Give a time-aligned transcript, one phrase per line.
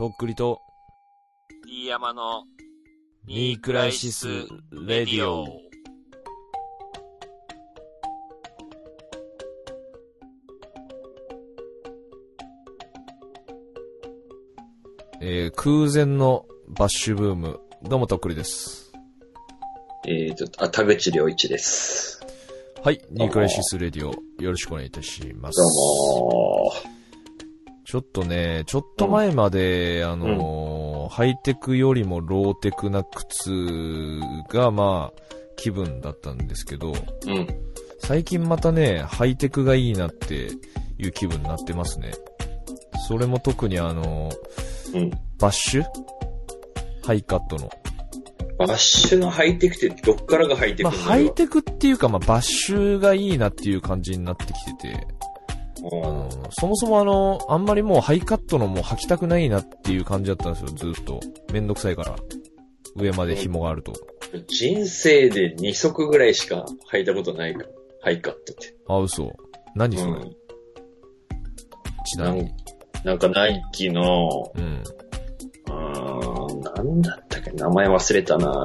[0.00, 0.62] とっくりと、
[1.66, 2.44] D 山の
[3.26, 4.28] ニークライシス・
[4.72, 5.46] レディオ。
[15.20, 17.60] えー、空前のバッシュブーム。
[17.82, 18.94] どうもとっくりです。
[20.08, 22.24] えーと、あ、田口良一です。
[22.82, 25.58] はい、ニークライシス・レディオ、よろしくお願いいたします。
[25.58, 25.68] どう
[26.86, 26.89] も
[27.90, 33.50] ちょっとね、ちょっと前まで、あのーハイテクよりもローテクな靴
[34.48, 35.22] が、まあ、
[35.56, 37.36] 気分だったんですけど、ー。
[37.36, 37.48] うん。
[37.98, 40.50] 最近またね、ハイテクがいいなって
[40.98, 42.12] いう気分になってますね。
[43.08, 45.10] それも特にあのーうん。
[45.40, 45.84] バッシュ？
[47.04, 47.68] ハイカットの。
[48.56, 55.08] バッシュのハイテクってどっからがハイテクまあ、ハイテクっていうか、まあ、バッシュがいいなっていう感じになってきてて、
[55.82, 61.20] あのーそもそもあの、あんまりもうハイカットのもう履きたくないなっていう感じだったんですよ、ずっと。
[61.52, 62.16] めんどくさいから。
[62.96, 63.92] 上まで紐があると。
[64.48, 67.68] 人生で2足ぐらいしか履いたことないから。
[68.02, 68.74] ハイカットって。
[68.88, 69.30] あ、嘘。
[69.74, 70.36] 何それ、うん。
[72.04, 72.50] ちなみに。
[73.04, 74.82] なんかナイキの、うん。
[75.68, 77.50] うーん、なんだったっけ？
[77.52, 78.64] 名前忘れたな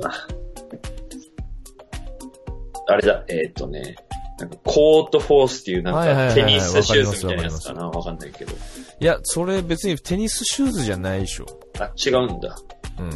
[2.87, 3.95] あれだ、えっ、とね、
[4.37, 7.87] なんかコートフォースっていうなんかテニスシューズみたいなやつかな？
[7.87, 8.51] わかんないけど。
[8.99, 11.45] いや、それ別にテニスシューズじゃないでしょ。
[11.79, 12.57] あ、違うんだ。
[12.99, 13.11] うん。
[13.11, 13.13] い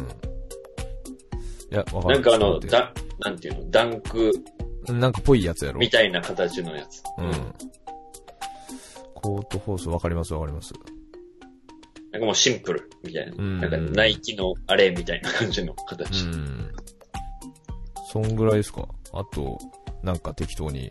[1.70, 2.14] や、わかる。
[2.14, 4.32] なんかあの、だ、なんていうの、ダンク
[4.88, 5.78] なんかぽいやつやろ。
[5.78, 7.02] みたいな形のやつ。
[7.18, 7.54] うん。
[9.14, 10.72] コートフォースわかりますわかります。
[12.12, 13.34] なんかもうシンプルみたいな。
[13.36, 16.24] うんなんかナイキのあれみたいな感じのう形。
[16.24, 16.72] ん。
[18.10, 18.88] そんぐらいですか？
[19.12, 19.58] あと、
[20.02, 20.90] なんか適当に。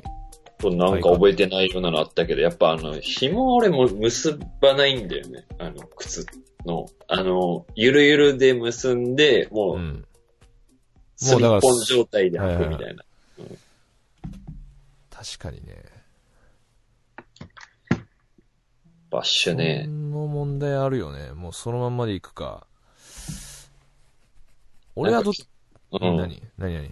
[0.60, 5.46] となんか覚えてないようなのあったけど、やっぱあの、紐俺も結ばないんだよね。
[5.58, 6.26] あの、靴
[6.66, 6.86] の。
[7.08, 10.06] あの、ゆるゆるで結んで、もう、うん。
[11.16, 13.04] スリッポン状態で履くみたいな。
[15.10, 15.84] 確かにね。
[19.10, 19.92] バッシュねそ。
[19.92, 21.32] の問題あるよね。
[21.32, 22.68] もうそのまんまでいくか。
[24.96, 25.32] 俺はど。
[25.92, 26.42] 何？
[26.58, 26.72] 何？
[26.74, 26.92] 何？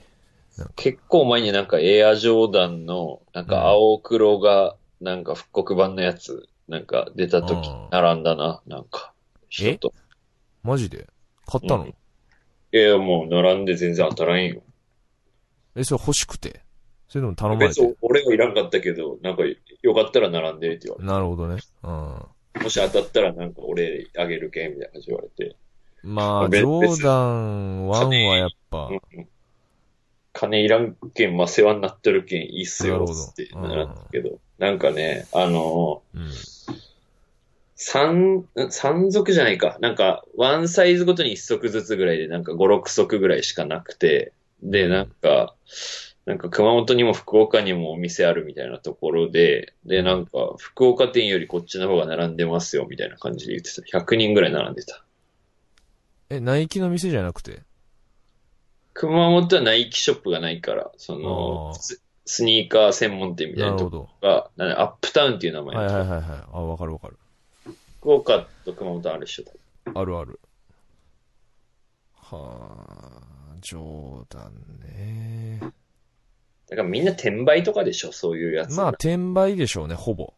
[0.75, 9.13] 結構前になんかエアジョーダンの、なんか青黒が、なんか復刻版のやつ、なんか出た時うん並んだな、なんか。
[9.61, 9.79] え？
[10.63, 11.07] マジで？
[11.45, 11.95] 買ったの、うん
[12.73, 14.61] いや、もう並んで全然当たらんよ。
[15.75, 16.61] え、それ欲しくて？
[17.07, 17.81] それとも頼まれて？
[17.81, 19.43] 別に俺はいらんかったけど、なんか
[19.81, 21.61] よかったら並んでって言われなるほどね。
[21.83, 22.25] うん。
[22.53, 22.63] て。
[22.63, 25.55] もし当たったらなんか俺あげるけんみたいな感じ言われて。
[26.03, 29.27] まあ、ジ別ョーダン1はやっぱ、うん
[30.37, 34.39] 金いらんけん、まあ世話になってるけんいいっすよ、つってうんなったけど。
[34.59, 36.31] なんかね、あの、うん。
[37.75, 39.77] 三、三足じゃないか。
[39.81, 44.31] なんか、ワンサイズごとに一足ずつぐらいで、なんか五、六足ぐらいしかなくて、
[44.61, 45.55] で、なんか、
[46.25, 53.99] なんか熊本にも福岡にもお店あるみたいなところで、で、なんか、福岡店よりこっちの方が並んでますよ、みたいな感じで言ってた。
[53.99, 55.03] 100人ぐらい並んでた。
[56.29, 57.61] え、ナイキの店じゃなくて？
[58.99, 64.09] 熊本はナイキショップがないから、そのススニーカー専門店みたいなとこど。
[64.21, 66.39] が、アップタウンっていう名前はいのはいはいはい。
[66.51, 67.17] あ、わかるわかる。
[67.99, 69.51] 福岡と熊本ある人だ。
[69.93, 70.39] あるある。
[72.15, 75.59] はあ、ジョーダンね。
[76.69, 78.75] だからみんな転売とかでしょ、そういうやつ。
[78.75, 80.33] まあ、転売でしょうね、ほぼ。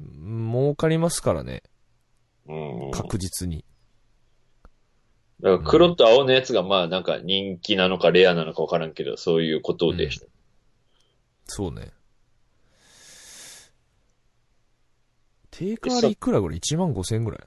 [0.00, 1.62] 儲かりますからね、
[2.48, 2.90] うん。
[2.90, 3.64] 確実に。
[5.40, 10.26] だから黒と青のやつがまあなんか人気なのかレアなのかわからんけど、そういうことでしょ。
[11.44, 11.92] そうね。
[15.50, 17.40] 定価あれいくらぐらい ?1 万5千円ぐらい？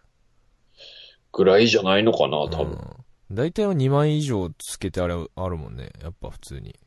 [1.32, 2.72] ぐらいじゃないのかな、多分。
[2.72, 3.36] うん。
[3.36, 5.92] 大体は2万以上つけてあれあるもんね。
[6.02, 6.80] やっぱ普通に。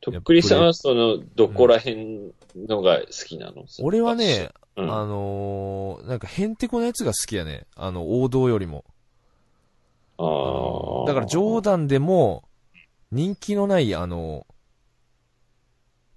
[0.00, 7.66] とっくりさんはその、どこら辺のが好きなの、俺はね、うん、あのー、なんかヘンテコなやつが好きやね。
[7.74, 8.84] あの、王道よりも。
[10.18, 12.44] あーだからジョーダンでも、
[13.12, 14.46] 人気のない、あの、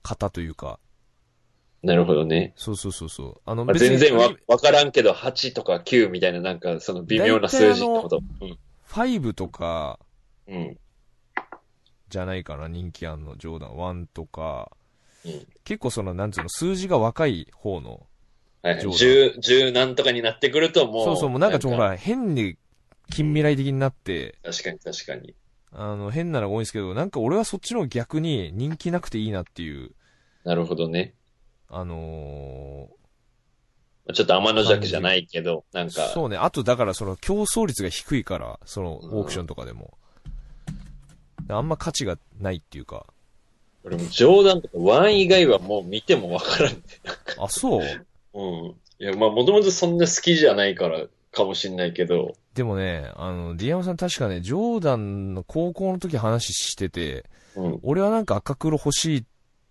[0.04, 0.80] 型というか、
[1.82, 2.54] なるほどね。
[2.58, 3.42] そうそうそうそう。
[3.46, 8.22] あの、まあ、全然わ、わからんけど、8とか9みたいななんかその微妙な数字ってこと。
[8.90, 10.00] 5とか、
[10.48, 10.56] うん。
[10.56, 10.78] うん。
[12.10, 14.72] じゃないかな、人気あんの、ジョーダン1とか、
[15.24, 15.48] うん。
[15.64, 18.02] 結構その、なんつうの、数字が若い方の、
[18.62, 18.80] はい。
[18.82, 21.06] ジョ10、10何とかになってくるともう。
[21.06, 22.58] そうそう、もうなんかちょっとほら、変に
[23.10, 25.34] 近未来的になって、確かに確かに。
[25.72, 29.92] あの、変なのが多いんですけど、なんか俺はそっちの逆に人気なくていいなっていう、
[30.44, 31.14] なるほどね。
[31.70, 32.90] あの
[34.12, 36.38] ちょっと天の弱じゃないけど、なんか、そうね。
[36.38, 39.98] あと、だからその競争率が低いから、そのオークションとかでも。
[41.48, 43.06] あんま価値がないっていうか。
[43.84, 46.82] 俺もジョーダンとかワン以外はもう見てもわからんね。
[47.40, 47.82] あ、そう？
[48.34, 48.76] うん。
[49.00, 57.80] いや、まあもともとそんな好きじゃないからかもしんないけど、でもね、あの、ディアムさん確かね、ジョーダンの高校の時話してて、うん。
[57.84, 59.22] 俺はなんか赤黒欲しいっ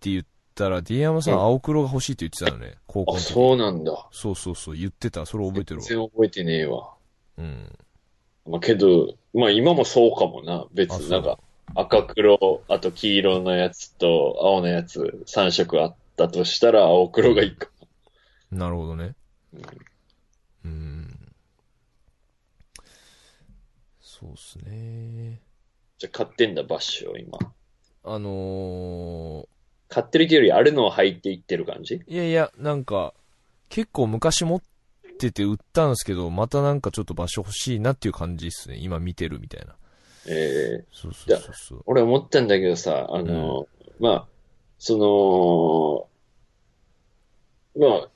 [0.00, 0.24] て言っ
[0.54, 3.32] たら、ディアムさんうん青黒が欲しいって言ってたよね、高校あ、の時。
[3.32, 4.08] そうなんだ。
[4.12, 5.26] そうそうそう、言ってた。
[5.26, 5.86] それ覚えてるわ。
[5.86, 6.94] 全然覚えてねえわ。
[7.36, 7.78] うん。
[8.46, 10.66] まあけど、まあ今もそうかもな。
[10.72, 11.38] 別になんか、
[11.74, 17.68] 赤黒、あと黄色のやつと青のやつ3色あったとしたら青黒がいいか。
[18.50, 19.14] なるほどね。
[19.52, 19.62] うん
[20.64, 21.17] うん。
[24.18, 25.40] そうっすね。
[25.98, 27.38] じゃあ買ってんだ、バッシュを今。
[28.04, 29.46] あの
[29.88, 31.96] 買ってるっていうよりあるのを履いていってる感じ？
[31.96, 33.14] ー、いやいや、なんか、
[33.68, 34.62] 結構昔持っ
[35.18, 38.76] てて売ったんですけど、またなんかちょっと場所欲しいなっていう感じっすね。
[38.78, 39.76] 今見てるみたいな。
[40.26, 41.82] ええそうそうそうそう。
[41.86, 43.66] 俺思ったんだけどさ、あの、
[44.00, 44.26] まあ、
[44.78, 46.08] そ
[47.76, 48.08] の、まあ、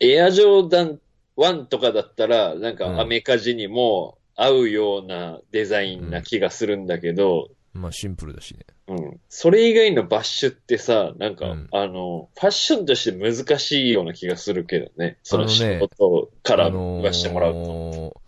[0.00, 1.00] エアジョーダン
[1.36, 8.60] 1とかだったら、なんうんかアメカジにも合うようなデザインな気がするんだけど、まあシンプルだしね。
[8.88, 9.20] うん。
[9.28, 15.18] それ以外のバッシュってさ、なんか、うんあの、ファッションとして難しいような気がするけどね。
[15.22, 18.22] そのあのね仕事からあの言わしてもらうと。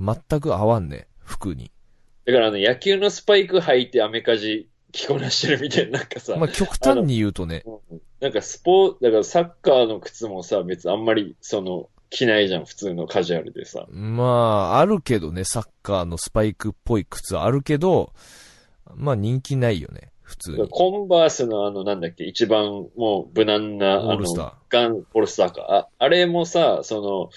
[0.00, 1.70] ー全く合わんね、服に。
[2.26, 13.86] だからあの、野球のスパイク履いてアメカジ着こなしてるみたいな、なんかさ、まあ極端に言うとね、うんなんかスポーツ、だからサッカーの靴もさ、別にあんまり、その、着ないじゃん、普通のカジュアルでさ。
[13.90, 18.12] まあ、あるけどね、サッカーのスパイクっぽい靴あるけど、
[18.94, 20.68] まあ人気ないよね、普通に。
[20.68, 25.66] コンバースのあの、なんだっけ、一番もう無難な、オールスターあの、ガン、オールスターか。
[25.68, 27.30] あ、あれもさ、その、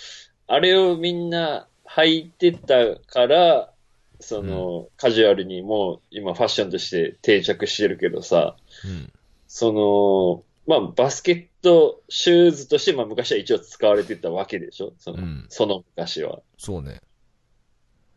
[0.48, 3.72] あれをみんな履いてたから、
[4.20, 8.56] その、カジュアルにもう今ファッションとして定着してるけどさ、
[8.86, 9.12] うん。
[9.48, 14.94] その、まあ、バスケットシューズとして、まあ、昔は一応使われてたわけでしょ？
[15.00, 16.42] その、うんその昔は。
[16.60, 17.02] そうね。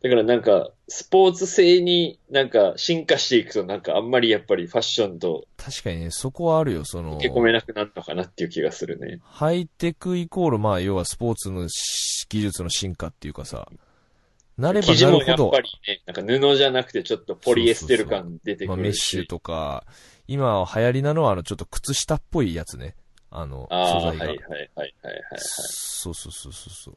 [0.02, 9.20] だからなんか、スポーツ性になんか進化していくとなんかあんまりやっぱりファッションと確かにね、そこはあるよ、その受、け込めなくなるのかなっていう気がするね。
[9.22, 13.66] ハイテクイコール、まあ、要はスポーツのし技術の進化っていうかさ、
[14.58, 19.16] なればなるほどもやっぱ、りね、なんか布じゃなくてちょっとポリエステル感出てまあ、くるし。
[19.16, 19.84] メッシュとか、
[20.28, 22.94] 今流行りなのは、あの、ちょっと靴下っぽいやつね。
[23.30, 24.48] あの、ああ、素はいはい材が。
[24.48, 25.40] はいはいはいはい。
[25.40, 26.94] そうそうそうそうそう。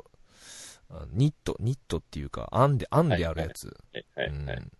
[0.92, 3.68] あニット、ニットっていうか、編んで、編んであるやつ。
[3.94, 4.57] はいはいはい。
[4.57, 4.72] うん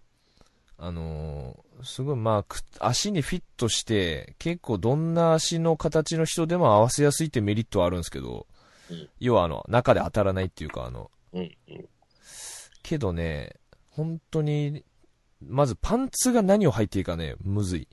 [0.77, 8.48] あのーすごい、まあ、く足にフィットして、結構どんな足の形の人でも合わせやすいってメリットはあるんですけど、
[8.89, 11.86] うん要はあの、中で当たらないっていうか、あの、うんうん。
[12.85, 13.55] けどね、
[13.89, 14.43] 本当
[15.41, 17.87] まずパンツが何を履いていいかね、むずい。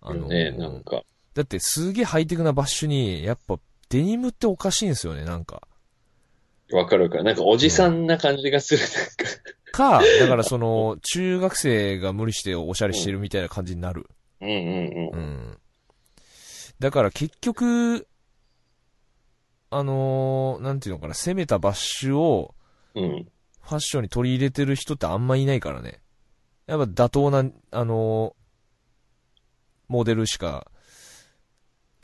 [0.00, 1.02] あのーね、なんか。
[1.34, 3.58] だってすげえハイテクなバッシュに、やっぱ
[3.90, 5.62] デニムっておかしいんですよね、なんか。
[6.72, 7.22] わかるか。
[7.22, 8.82] なんかおじさんな感じがする。
[9.72, 14.08] か、だからその、中学生が無理しておしゃれしてるみたいな感じになる。
[14.40, 14.54] なんか。
[14.54, 15.20] うんうんううん。
[15.52, 15.58] ん。
[16.78, 18.06] だから結局、
[19.70, 22.54] あのーなんていうのかな、攻めたバッシュを
[22.94, 23.28] うん。
[23.62, 26.00] ファッションに取り入れてる人ってあんまいないからね。
[26.66, 28.42] やっぱ妥当な、あのー
[29.88, 30.70] モデルしか、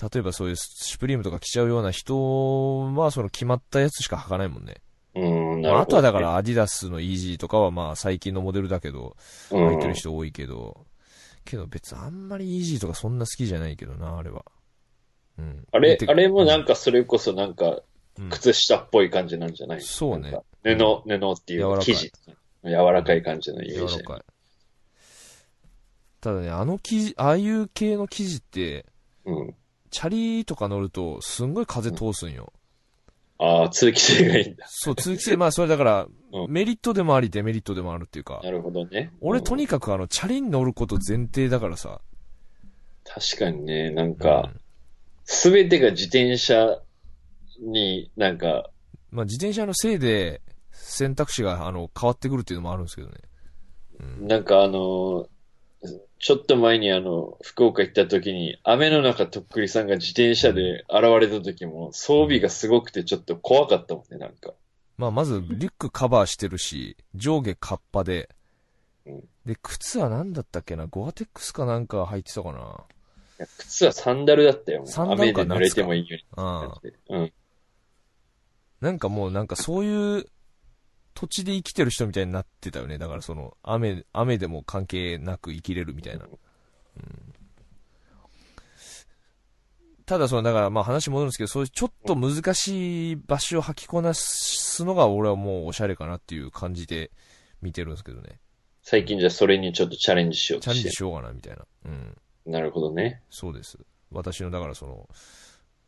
[0.00, 4.76] 例えばそういうシュプリームとか着ちゃうような人は、その決まったやつしか履かないもんね。
[5.14, 9.16] うん、なるほど、まああとはだか、らアディダスのイージーとかはまあ最近のモデルだけど、
[9.50, 10.86] うん、履いてる人多いけど、
[11.44, 14.44] けど別にあんまりイージーとかそんな好きじゃないけどな、あれは。
[15.38, 15.66] うん。
[15.72, 17.80] あれ、てあれもなんかそれこそなんか、
[18.18, 19.80] うん靴下っぽい感じなんじゃない？
[19.80, 20.74] そうねなんか布、
[21.06, 22.12] 布っていう柔らかい生地。
[22.64, 24.08] 柔らかい感じのイメージ柔ら。
[24.08, 24.20] かい。
[26.20, 28.86] ただね、あの生地、ああいう系の生地って、
[29.24, 29.54] うん。
[29.90, 32.52] チャリとか乗ると、すんごい風通すんよ。
[33.38, 34.66] ああ、通気性がいいんだ。
[34.68, 39.12] そう、通気性、まあそれだから、うんメリットでもあり、デメリットでもあるっていうかな、るほどね。
[39.22, 42.02] 俺とに、にかくあの、チャリに乗ること前提だからさ。
[43.04, 44.60] 確かにね、なんうか、ん
[45.24, 46.80] すべてが自転車
[47.60, 48.70] になんか、
[49.10, 50.42] まあ自転車のせいで、
[50.90, 53.14] 選択肢があの、変わってくるっていうのもあるんですけどね。
[54.00, 54.28] うん。
[54.28, 55.28] なんかあの、
[56.18, 64.54] ちょっと前にあの、福岡行った時に、雨の中とっくりさんが自転車で現れた時も、装備がすごくてちょっと怖かったもんね、なんか。
[64.96, 68.30] まあまず、リュックカバーしてるし、上下カッパで
[69.06, 70.86] うん、で、靴は何だったっけな？
[70.86, 73.46] ゴアテックスかなんか履いてたかな？
[73.56, 74.84] 靴はサンダルだったよ。
[74.84, 77.18] サンダルか雨で濡れてもいいように。
[77.18, 77.32] うん。
[78.82, 80.26] なんかもうなんかそういう
[81.18, 82.96] 土地で生きてる人みたいになってたよね。
[82.96, 86.24] だからその雨、雨でも関係なく生きれるみたいな。
[86.24, 86.28] う
[87.00, 87.34] ん、
[90.06, 97.10] ただその、だからまあ話戻るんですけど、そういうちょっと難しい場所を履きこなすのが俺はもうおしゃれかなっていう感じで
[97.62, 98.38] 見てるんですけどね。
[98.82, 101.66] 最近じゃそれにちょっとチャレンジしようチャレンジしようかなみたいな。
[101.86, 102.16] うん。
[102.46, 103.22] なるほどね。
[103.28, 103.76] そうです。
[104.12, 105.08] 私の、だからその、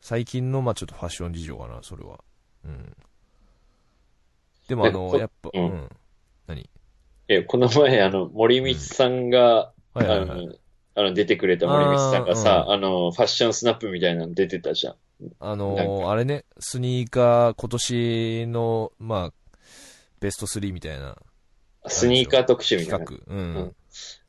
[0.00, 2.18] 最近の、まあちょっとファッション事情かな、それは。
[2.64, 2.96] うん。
[4.70, 5.90] でもあの、やっぱ、ううんん。
[6.46, 6.70] 何？
[7.28, 9.72] え、この前、あの、森光さんが。
[9.94, 10.54] あの、
[10.94, 14.94] あの、出てくれた森光さんがさ、あの、ファッションスナップみたいなの出てたじゃん。
[15.38, 19.32] あのあれね、スニーカー、今年の、まあ、
[20.20, 21.16] ベスト3みたいな
[21.88, 23.04] スニーカー特集みたいな。
[23.04, 23.38] うん。
[23.54, 23.72] うん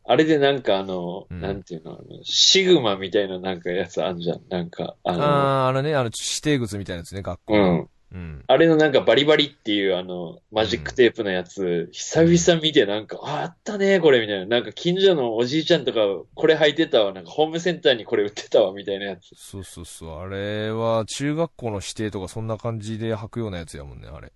[0.04, 4.42] あれでなんかあの、うんなんていうの、シグマみたいななんかやつあんじゃん。
[4.50, 7.72] なんか、あの、ああー、あれね、あの、指定靴みたいなやつね、学校の。
[7.72, 7.90] うん。
[8.14, 8.44] うん。
[8.46, 14.46] あれのなんかバリバリっていうあの、マジックテープのやつ、久々見てなんか、あ、あったね、これみたいな。
[14.46, 16.00] なんか近所のおじいちゃんとか、
[16.34, 17.14] これ履いてたわ。
[17.14, 19.34] なんかホームセンターにこれ売ってたわ、みたいなやつ。
[19.36, 20.20] そうそうそう。
[20.20, 24.32] あれは、中学校の指定とかそんな感じで履くようなやつやもんね、あれ。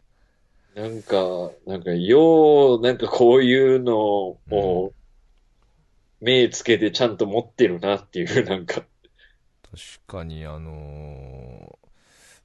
[0.75, 4.94] なんか、なんか、よう、なんかこういうのを、
[6.22, 8.88] 目つけてちゃんと持ってるなっていう、なんか、確
[10.08, 11.85] かに、あのー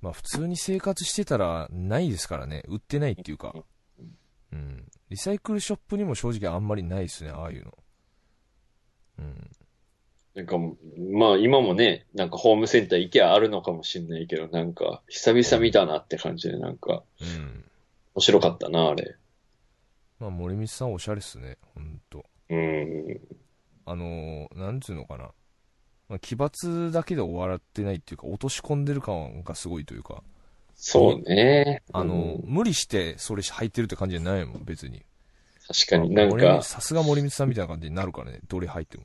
[0.00, 2.62] まあ普通に生活してたらないですからね。
[2.68, 3.54] 売ってないっていうか。
[4.52, 4.84] うん。
[5.10, 7.78] リサイクルショップにも正直あんまりないですね、ああいうの。
[9.18, 9.50] うん。
[10.34, 10.56] なんか、
[11.12, 17.64] まあ今もね、なんかホームセンター行けばあるのかもしれないけど、なんか、久々見たなって感じで、なんか、うん。
[18.14, 19.16] 面白かったな、あれ。
[20.18, 22.24] まあ森光さんおしゃれっすね、ほんと。
[22.48, 23.20] うん。
[23.86, 25.32] あのーなんつうのかな。
[26.10, 30.24] まあ、奇抜だけで終わってないっていうか、落とし込んでる感がすごいというか、
[30.74, 31.82] そうね。
[31.92, 35.04] あのーうん無理してそれ履いてるって感じじゃないもん、別に。
[35.68, 39.04] 確かになん森か、さすが森光さんみたいな感じになるからね、どれ履いても。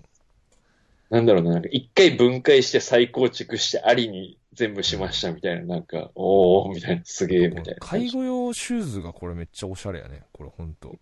[1.11, 7.75] なんだろうな、なんか一回分解して再構築してありに全部しましたみたいな、なんか、おー、みたいな、すげえ、みたいな。
[7.81, 10.23] 介護用シューズがこれめっちゃおしゃれやね。
[10.33, 10.95] これほんと。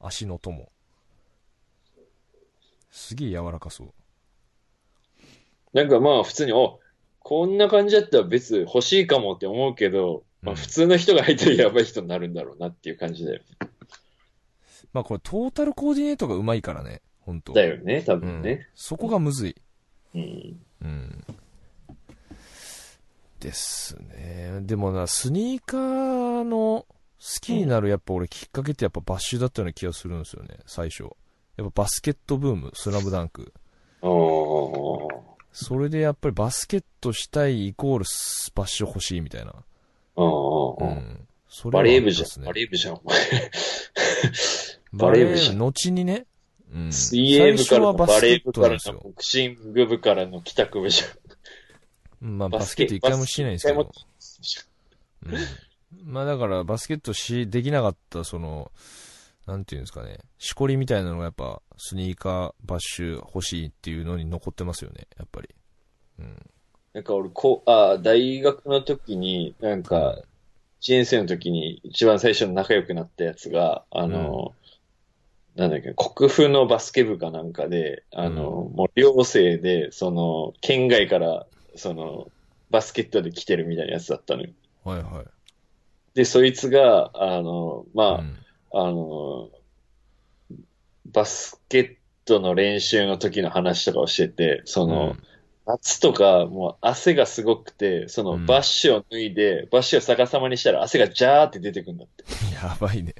[0.00, 0.72] 足の友。
[2.90, 3.92] すげえ柔らかそう。
[5.72, 6.80] なんかまあ普通に、お、
[7.20, 13.42] こんな感じだったら別欲しいかもって思うけど、まあうん普通の人が入ったらやばい人になるんだろうなっていう感じだよ。
[14.92, 17.02] まあこれトータルコーディネートがうまいからね。
[17.20, 17.52] ほんと。
[17.52, 18.20] だよね、多うん。
[18.20, 18.66] 分ね。
[18.74, 19.56] そこがむずい。
[20.14, 20.60] うん。
[20.82, 21.24] うん。
[23.38, 24.58] ですね。
[24.62, 26.86] でもな、スニーカーの好
[27.40, 31.04] きになるやっぱ俺きっかけってやっぱバッシュだったような気がするんですよね、最初。
[31.56, 33.52] やっぱバスケットブーム、スラムダンク。
[34.02, 35.09] おー。
[35.52, 39.54] それでやっぱりバスケットしたいイコールスバッシュ欲しいみたいな。
[40.16, 40.84] おー。
[40.84, 41.28] うん。
[41.48, 42.44] それはバレー部じゃん。
[42.44, 43.18] バレー部じゃん、お前。
[44.92, 46.26] バ バレー部じゃん後にね。
[46.72, 46.92] うん。
[46.92, 48.78] 水泳部からのババスケッレー部から。
[48.92, 51.10] のボクシング部からの帰宅部じゃん。
[52.22, 53.90] うんまあバスケット一回もしてないんですけど
[55.26, 56.12] うん。
[56.12, 58.70] まあだからバスケットし、できなかったその、
[59.50, 65.48] なんていうんですかね、しこりみたいなのがやっぱスニーカー、バッシュ欲しいっていうのに残ってますよね、やっぱり。
[66.20, 66.50] うん。
[66.92, 70.22] なんか俺、こう、あ大学の時に、なんか、
[70.82, 74.54] 1年生の時に一番最初に仲良くなったやつが、あの、
[75.56, 82.30] なんだっけ、国府のバスケ部かなんかで、あの、もう寮生で、その、県外から、その、
[82.70, 84.50] バスケットで来てるみたいなやつだったのよ。
[84.84, 85.24] はいはい。
[86.14, 88.36] で、そいつが、あの、まあ、うん
[88.72, 89.50] あの、
[91.06, 95.16] バスケットの練習の時の話とかをしてて、その、
[95.66, 102.24] 夏とか、もう汗がすごくて、そのうんバッシュを脱いで、バッシュを逆さまにしたら汗がジャーって出てくるんだって。
[102.54, 103.14] やばいね。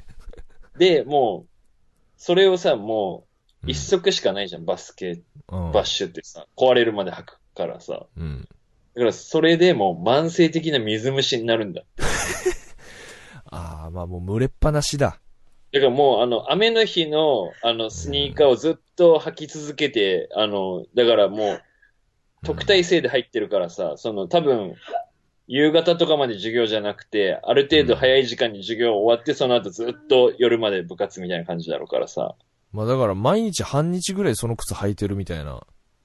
[0.78, 1.48] で、もう、
[2.16, 3.30] それをさ、もう
[3.64, 8.06] うん一足しかないじゃん、バスケ、うんバッシュってさ、壊れるまで履くからさ。
[8.16, 8.48] うん。
[8.94, 11.82] だからそれでもう慢性的な水虫になるんだ。
[13.46, 15.20] ああ、まあもう蒸れっぱなしだ。
[15.72, 21.62] だからもう、あの、雨の日の、あの、スニーカーをずっと履き続けて、あの、だからもう、
[22.44, 24.74] 特待生で入ってるからさ、その、多分、
[25.46, 32.36] 夕方とかまで授業じゃなくて、ある程度早い時間に授業終わって、その後ずっと夜まで部活みたいな感じだろうからさ。
[32.72, 35.60] まあだから毎日半日ぐらいその靴履いてるみたいな。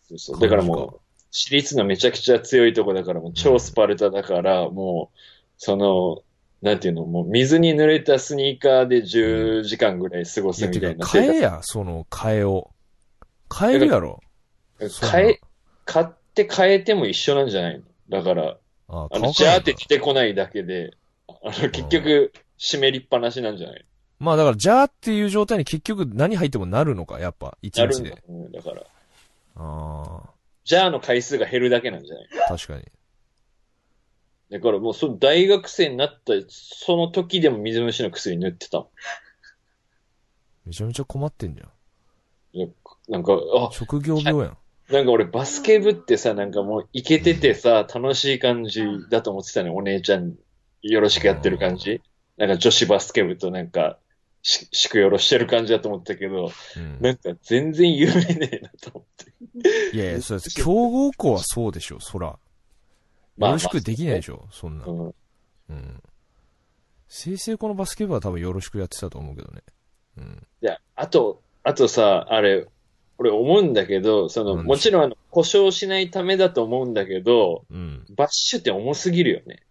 [0.09, 0.39] そうそう。
[0.39, 5.17] だからもう、私立のめちゃくちゃ強いとこだから、もう超スパルタだから、もう、
[5.57, 6.23] その、
[6.65, 12.71] なんていうの、もう水に濡れたスニーカーで10時間ぐらい過ごすみたいな買えや、その、替えを。
[13.47, 14.19] 買えるやろ。
[14.89, 15.41] そんな変え、
[15.85, 17.77] 買って変えても一緒なんじゃない
[18.09, 18.17] の？
[18.17, 18.57] だから、
[18.89, 20.91] ああの、ジャーって出てこないだけで、
[21.27, 23.85] あの、結局、湿りっぱなしなんじゃない？
[24.17, 28.21] まあだから、じゃーっていう状態に結局何入ってもなるのか、やっぱ、一日でなるんだ。。
[28.27, 28.81] うんだから、
[29.57, 30.21] あ
[30.63, 32.27] じゃあの回数が減るだけなんじゃない？
[32.47, 32.85] あ、確かに。
[34.51, 38.85] だからもう、その大学生になった、その時でも水虫の薬塗ってた。
[40.65, 41.71] めちゃめちゃ困ってんじゃん。
[43.09, 44.57] なんか、あ、職業病やん。
[44.89, 49.69] なんか俺バスケ部ってさ、なんかもうイケててさ、楽しい感じだと思ってたね。
[49.71, 50.35] お姉ちゃん
[50.81, 52.01] よろしくやってる感じ。
[52.37, 53.97] なんか女子バスケ部となんか、
[54.43, 56.97] し、しくよろしてる感じだと思ったけど、うん。
[57.01, 59.25] なんか全然有名ねえなと思っ
[59.91, 59.97] て。
[59.97, 62.37] いやいや、それ、強豪校はそうでしょ、そら。
[63.37, 64.85] まあよろしくできないでしょ、そんな。
[64.85, 65.05] うん。
[65.69, 66.03] うん。
[67.09, 69.61] 清々このバスケ部は多分よろしくやってたと思うけどね。
[70.17, 70.47] うん。
[70.61, 72.67] いや、あと、あとさ、あれ、
[73.17, 78.05] 俺思うんだけど、その、もちろんあの、故障しないためだと思うんだけど、うん。
[78.15, 79.63] バッシュって重すぎるよね。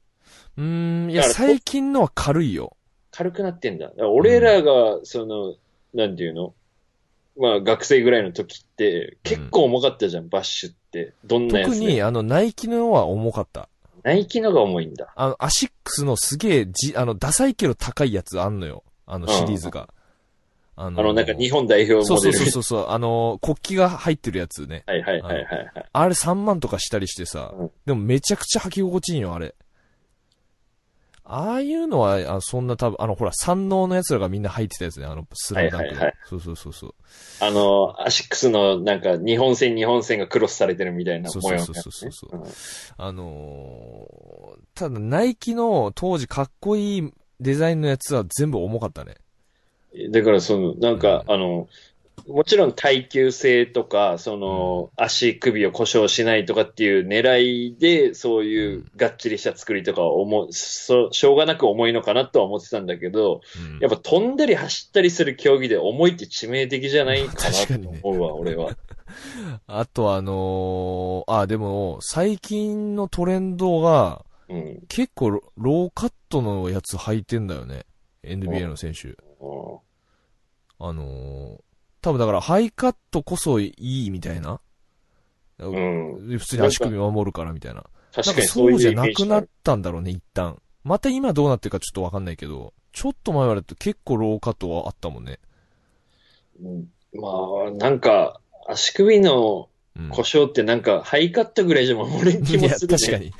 [0.56, 2.76] うーん、いや、最近のは軽いよ。
[3.10, 3.90] 軽くなってんだ。
[3.96, 5.56] だ俺らが、その、
[5.92, 6.54] なんていうの？
[7.36, 11.14] まあ、学生ぐらいの時って、結構重かったじゃん、バッシュって。
[11.24, 13.68] どんなやつで特に、あの、ナイキのは重かった。
[14.04, 15.12] ナイキのが重いんだ。
[15.16, 18.84] あの、アシックスのすげえ、じ、あの、ダサいけど高いやつあんのよ。
[19.06, 19.88] あの、シリーズが。
[20.76, 22.38] あのあの、なんか日本代表そうそうモデル。
[22.38, 24.82] そうそうそう、あの、国旗が入ってるやつね。
[24.86, 25.88] はいはいはいはいはい。
[25.92, 29.54] あれ3万とかしたりしてさ、うんでもめちゃくちゃ履き心地いいよ、あれ。
[31.26, 35.90] ああいうのは、あそんな多分、あの、ほら、山王の奴らがみんな入ってたやつね、あの、スラムダンクの。
[35.92, 36.94] はいはいはいそうそうそうそう。
[37.40, 42.44] あの、アシックスのなんか日本線日本線がクロスされてるみたいな模様ねそうそうそうそううん
[42.98, 49.16] あのーただ、ナイキの当時かっこいいデザインのやつは全部重かったね。
[50.10, 51.68] だからその、なんか、うんあの、
[52.26, 68.70] もちろん耐久性とか、その、足首を故障しないとかっていう狙いで、そういうがっちりした作りとかを思う、そしょうがなく重いのかなとは思ってたんだけど、うんやっぱ飛んだり走ったりする競技で重いって致命的じゃないかなと思うわ、俺は。
[69.66, 74.82] あとあのーあ、でも、最近のトレンドが、うん。
[74.88, 77.84] 結構ロローカットのやつ履いてんだよね。
[78.22, 79.08] NBA の選手。
[79.08, 79.14] うん
[80.78, 81.73] あのー
[82.04, 84.60] 多分だからハイカットこそいいみたいな。
[85.58, 86.28] うん。
[86.28, 87.82] で普通に足首守るからみたいな。
[88.14, 90.60] 確かかにそうじゃなくなったんだろうね、一旦。
[90.82, 95.38] また今どうなってるかちょっとわかんないけど、ちょっと前までと結構ローカットはあったもんね。
[96.62, 97.28] うんま
[97.68, 98.38] あ、なんか、
[98.68, 100.08] 足首のうん。
[100.10, 102.98] 故障ってなんか、ハイカットぐらいじゃ守れん気もするね。
[102.98, 103.32] 確かに。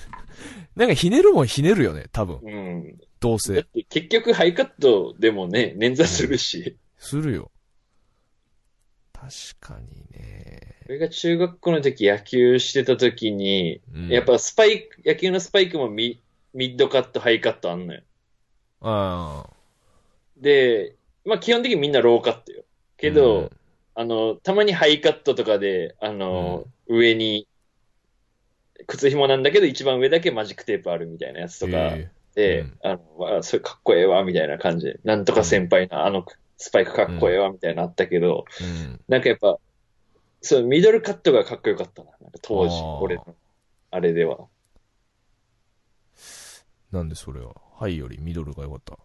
[0.76, 2.38] なんかひねるもんひねるよね、多分。
[2.42, 2.96] うん。
[2.96, 3.62] だっどうせ。
[3.62, 6.78] て結局ハイカットでもね、捻挫するし。
[6.96, 7.50] するよ。
[9.60, 10.74] 確かにね。
[10.86, 16.20] 俺が中学校の時野球してた時に、うんやっ、ぱスパイク、野球のスパイクもミ
[16.52, 18.02] ミッドカット、ハイカットあんのよ。
[18.82, 19.46] あ
[20.36, 22.62] で、まあ基本的にみんなローカットよ。
[22.62, 22.64] あ。
[22.98, 23.50] けど、うん
[23.96, 27.46] あの、たまにハイカットとかで、あの、上に、
[28.88, 32.98] 靴紐なんだけど一番上だけマジックテープあるみたいなやつとかえで、うんあ
[33.36, 36.26] の、それかっこええわ、みたいな感じで、なんとか先輩のあの
[36.64, 39.00] スパイクかっこええわ、みたいなのあったけど、えうん。
[39.06, 39.58] なんかやっぱ、
[40.40, 42.12] そう、ミドルカットがかっこよかったな。
[42.22, 43.36] なんか当時俺の、
[43.90, 44.46] あれでは。
[46.90, 47.54] なんでそれは？
[47.74, 48.98] ハイよりミドルが良かった。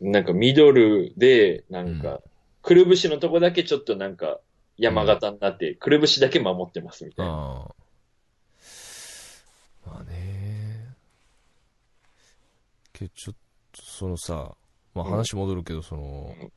[0.00, 2.22] なんかミドルで、なんうんか、
[2.62, 4.40] くるぶしのとこだけちょっとなんか、
[4.78, 7.32] 山形になって、くるぶしだけ守ってますみたいな。
[9.86, 10.94] まあね。
[12.94, 13.34] けどちょっ
[13.72, 14.56] と、そのさ、
[14.94, 16.52] まあうん話戻るけど、そのうん、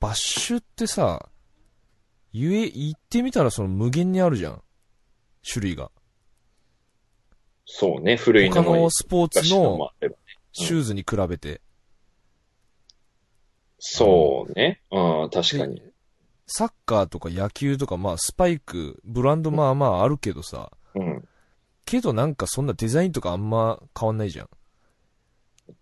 [0.00, 1.28] バッシュってさ、
[2.32, 4.62] 言え、言ってみたらその無限にあるじゃん。
[5.46, 5.90] 種類が。
[7.64, 9.90] そうね、古い他のスポーツ昔の。
[10.52, 11.60] シューズに比べて。
[13.78, 14.80] そうね。
[14.90, 15.76] うん、確かに。
[15.76, 15.92] で
[16.46, 21.28] サッカーとか野球とか、まあスパイク、ブランドまあまああるけどさ、うん。
[21.84, 24.48] けどなんかそんなデザインとかあんま変わんないじゃん。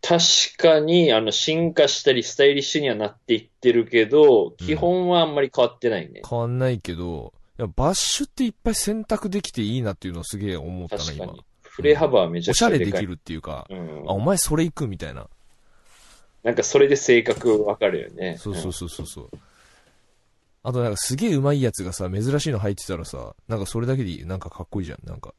[0.02, 0.22] 確
[0.56, 6.22] かに、あの、進化したり、スタイリッシュにはなっていってるけど、基本はあんまり変わってないね。
[6.28, 7.32] 変わんないけど、
[7.76, 11.26] バッシュっていっぱい選択できていいなっていうのをすげえ思ったな、今。
[11.26, 11.44] 確かに。
[11.62, 12.92] 振れ幅はめちゃおしゃくちゃでかい。
[12.92, 14.12] れできるっていうか、うんあ、。
[14.12, 15.28] お前それ行くみたいな。
[16.42, 18.36] なんかそれで性格わかるよね。
[18.38, 19.30] そうそうそうそうそう。
[20.62, 25.00] あとなんかすげえ上手いやつがさ、珍しいの入ってたらさ、なんかそれだけでなんかかっこいいじゃん。
[25.06, 25.34] なんか。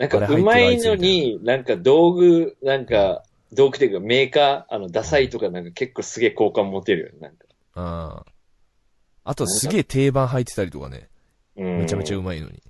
[0.00, 7.18] なんかうまいのに、なんか道具、なんか、道具っていうかメーカー、あの、ダサいとかなんか結構すげえ好感持てるよね。
[7.20, 7.44] なんか。
[7.74, 9.30] ああ。
[9.30, 11.10] あとすげえ定番入ってたりとかね。
[11.54, 11.78] うん。
[11.80, 12.62] めちゃめちゃ上手いのに。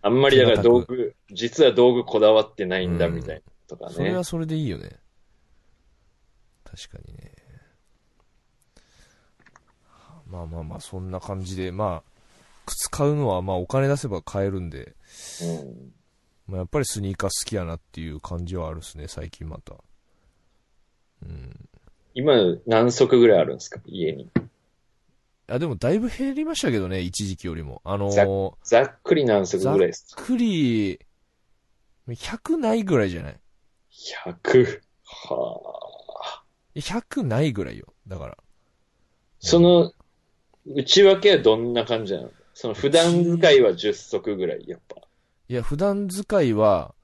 [0.00, 3.94] あんまりだから道具、実は道具こだわってないんだうんみたいとかね。
[3.94, 4.88] それはそれでいいよね。
[6.64, 7.32] 確かにね。
[10.26, 12.10] まあまあまあ、そんな感じで、まあ、
[12.64, 14.94] 靴買うのはまあお金出せば買えるんで、
[15.42, 15.92] うん。
[16.46, 19.74] まあ、やっぱりスニーカー好きやなっていう感じはあるっすね、最近また。
[21.22, 21.68] うん。
[22.14, 22.34] 今、
[22.66, 23.80] 何足ぐらいあるんですか？
[23.86, 24.30] 家に。
[25.48, 27.80] あ、でもだいぶ減りましたけどね、一時期よりも。
[27.84, 30.22] あのざー、ざっくり何足ぐらいですか？
[30.22, 31.00] くり、
[32.08, 33.40] 100ないぐらいじゃない
[34.24, 34.80] ?100。
[35.04, 35.60] は
[36.36, 36.42] あ。
[36.76, 37.94] 100ないぐらいよ。
[38.06, 38.36] だから。
[39.40, 39.92] その、
[40.66, 42.30] 内訳はどんな感じなの？
[42.52, 44.96] その普段使いは10足ぐらい、やっぱ。
[45.48, 46.94] いや、普段使いは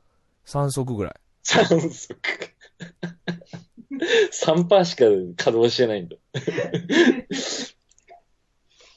[0.46, 1.14] 3足ぐらい。
[1.44, 2.08] 3足。
[4.32, 5.04] 3%しか
[5.36, 6.16] 稼働してないんだ。
[6.16, 6.18] い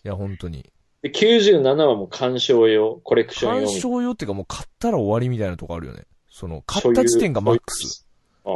[0.04, 0.70] や、本当に。
[1.02, 6.06] で、97はもう鑑賞用、コレクション用鑑賞用っていうかもう買ったら終わりみたいなとこあるよね。
[6.30, 6.64] その、な。
[6.66, 8.08] 買った時点がマックス。
[8.46, 8.54] ああ。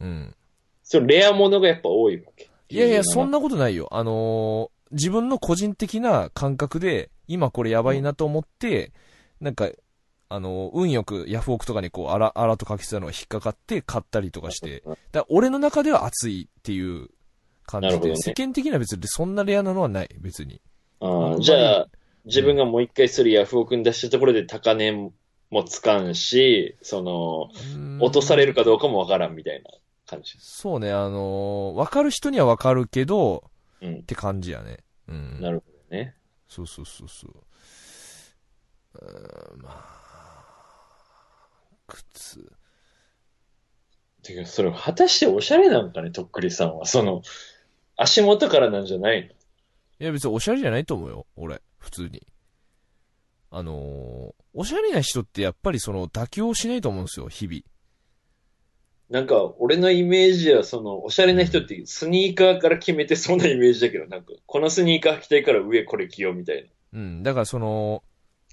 [0.00, 0.34] うん。
[0.82, 2.50] それレアものがやっぱ多いわけ。
[2.68, 3.38] いやいや、そんな。
[3.38, 3.88] なことないよ。
[3.90, 8.92] あのー自分の個人的な感覚で、今これやばいなと思って、
[9.40, 9.70] なんか、
[10.32, 17.08] あのー運よくヤフオクとかにこう、アラ、アラとかけてたのが引っかかって買ったりとかして、だ俺の中では熱いっていう
[17.66, 20.60] 感じで、ね世間的には別にそんなレアなのはない、別に。
[21.00, 21.88] ああじゃあ、
[22.24, 24.92] 自分がもう一回それヤフオクに出したところで高値
[25.50, 27.50] もつかんし、その、
[28.00, 29.70] 落とされるかどうかもわからんみたいな
[30.06, 30.34] 感じ。
[30.38, 33.44] そうね、あのーわかる人にはわかるけど、
[33.80, 34.02] うんっ。
[34.02, 34.78] て感じやね。
[35.08, 35.40] うん。
[35.40, 36.14] なるほどね。
[36.48, 37.32] そうそうそうそう。
[38.94, 40.01] うーん、まあ、
[41.92, 42.50] 靴。
[44.22, 46.86] てか、それ果たしておしゃれなんかね、とっくりさんは。
[46.86, 47.22] その、
[47.96, 49.28] 足元からなんじゃないの？
[49.28, 49.32] い
[49.98, 52.26] や別におしゃれじゃないと思うよ、俺、普通に。
[53.50, 57.60] あのーおしゃれな人ってやっぱりその妥協しないと思うんですよ、日々。
[59.08, 66.98] なんか、俺のイメージは、その、おしゃれな人ってスニーカーから決めてそうなイメージだけど、なんか、このスニーカー履きたいから上これ着ようみたいな。
[66.98, 68.02] うん、だからその、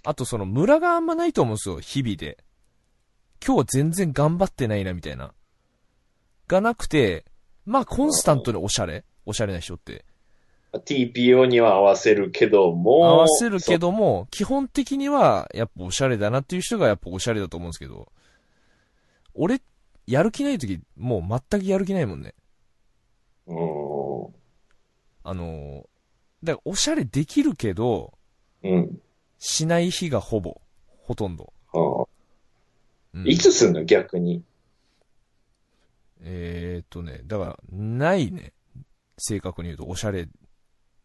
[0.04, 2.38] あとその、ムラがあんまないと思うんですよ、日々で。
[3.45, 5.34] 今日全然頑張ってないな、みたいな。
[6.47, 7.25] がなくて、
[7.65, 10.06] まあ、コンスタントにおしゃれおしゃれな人って。
[10.73, 18.12] TPO には合わせるけども、合わせるけども、基本的には、やっぱおしゃれだなっていう人がやっぱおしゃれだと思うんですけど、
[19.34, 19.62] 俺、
[20.06, 22.34] やる気ない時、もう全くやる気ないもんね。
[23.47, 24.34] そ
[25.23, 25.89] あのー
[26.43, 28.13] だからおしゃれできるけど、
[28.63, 28.71] うん。
[28.71, 29.02] うん。
[29.39, 30.62] しない日がほぼ、
[31.02, 31.54] ほとんど。
[33.26, 34.43] いつすんの逆に？
[36.22, 38.54] えーっとね、だから、ないね。
[39.17, 40.28] 正確に言うと、おしゃれ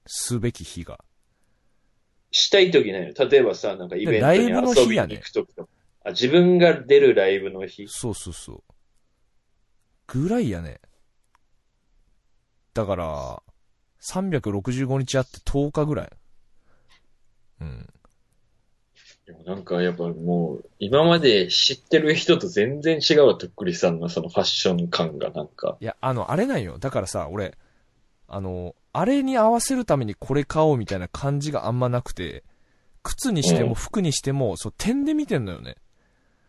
[0.07, 1.05] すべき日が。
[2.31, 3.29] したい時ないの？
[3.29, 5.71] 例えばさ、なんかイベントに遊びに行く時とか。
[6.05, 7.87] あ、自分が出るライブの日？
[7.89, 8.63] そうそうそう。
[10.07, 10.81] ぐらいやね。
[12.75, 13.43] だから、
[14.03, 16.11] 365日あって10日ぐらい。
[17.63, 17.89] うん。
[19.27, 25.79] でもなんかやっぱもう、今まで知ってる人と全然違うわ、とっくりさんのそのファッション感がなんか。
[25.81, 26.77] いや、あの、あれなんよ。
[26.79, 27.57] だからさ、俺、
[28.29, 32.45] あの、あれに合わせるためにこれ買おうみたいな感じがあんまなくて、
[33.03, 35.77] 靴にしてうんも服にしても、そう、点で見てんのよね。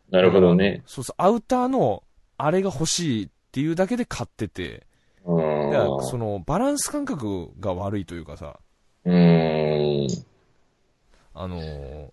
[0.10, 0.84] なるほどね。
[0.86, 2.04] そうそう、アウターの、
[2.38, 4.86] あれが欲しいっていうだけで買ってて、
[5.26, 5.38] う
[5.72, 6.04] だから。
[6.04, 8.60] その、バランス感覚が悪いというかさ、
[9.06, 10.26] うーん。
[11.34, 12.10] あのー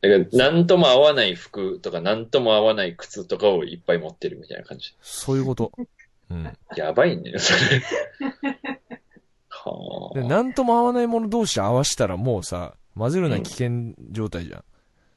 [0.00, 4.94] だから、なんとも合わない服とか、なんとも合わない靴とかをいっぱい持ってるみたいな感じ。
[5.00, 5.72] そういうこと。
[6.30, 6.56] うん。
[6.76, 7.82] やばいね、そ れ。
[9.48, 10.24] はで、あ。
[10.24, 14.64] なんとも合わないもの同士合わしたらもうさ、混ぜるのは危険状態じゃん。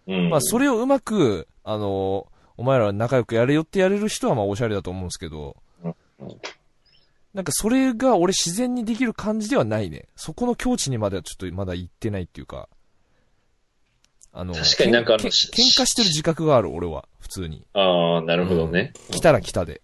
[0.07, 5.95] うんまあ、それをうまく、あのーお前らは仲良くやれよってやれる人はまあおしゃれだと思うんですけどうん、
[7.33, 10.07] なんかそれが俺自然にできる感じではないね。
[10.15, 12.69] そこの境地にまではちょっとまだ行ってないっていうか、
[14.33, 17.65] あの、確かになんかあの喧嘩してる自覚がある俺は、普通に。
[17.73, 18.93] ああ、なるほどね。
[19.11, 19.81] 来たら来たで。